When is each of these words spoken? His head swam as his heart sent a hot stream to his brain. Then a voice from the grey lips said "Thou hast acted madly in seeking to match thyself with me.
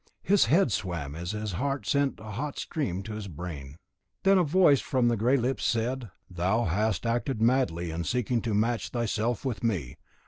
His 0.23 0.45
head 0.45 0.71
swam 0.71 1.13
as 1.13 1.29
his 1.29 1.51
heart 1.51 1.85
sent 1.85 2.19
a 2.19 2.31
hot 2.31 2.57
stream 2.57 3.03
to 3.03 3.13
his 3.13 3.27
brain. 3.27 3.75
Then 4.23 4.39
a 4.39 4.43
voice 4.43 4.81
from 4.81 5.09
the 5.09 5.15
grey 5.15 5.37
lips 5.37 5.63
said 5.63 6.09
"Thou 6.27 6.63
hast 6.63 7.05
acted 7.05 7.39
madly 7.39 7.91
in 7.91 8.03
seeking 8.03 8.41
to 8.41 8.55
match 8.55 8.89
thyself 8.89 9.45
with 9.45 9.63
me. 9.63 9.97